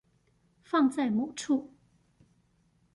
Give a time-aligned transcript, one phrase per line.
[0.63, 1.69] 放在某處